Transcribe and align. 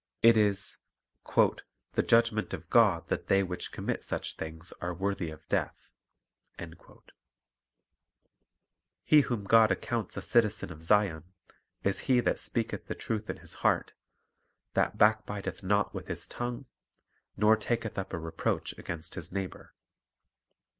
It 0.23 0.35
is 0.35 0.77
"the 1.93 2.01
judgment 2.03 2.55
of 2.55 2.71
God, 2.71 3.07
that 3.09 3.27
they 3.27 3.43
which 3.43 3.71
commit 3.71 4.03
such 4.03 4.35
things 4.35 4.73
are 4.81 4.95
worthy 4.95 5.29
of 5.29 5.47
death." 5.47 5.93
1 6.57 6.73
He 9.03 9.21
whom 9.21 9.43
God 9.43 9.69
accounts 9.69 10.17
a 10.17 10.23
citizen 10.23 10.71
of 10.71 10.81
Zion 10.81 11.25
is 11.83 11.99
he 12.09 12.19
that 12.21 12.39
"speaketh 12.39 12.87
the 12.87 12.95
truth 12.95 13.29
in 13.29 13.37
his 13.37 13.53
heart;" 13.61 13.93
"that 14.73 14.97
backbiteth 14.97 15.61
not 15.61 15.93
with 15.93 16.07
his 16.07 16.25
tongue," 16.25 16.65
"nor 17.37 17.55
taketh 17.55 17.99
up 17.99 18.11
a 18.11 18.17
reproach 18.17 18.75
against 18.79 19.13
his 19.13 19.31
neighbor."" 19.31 19.75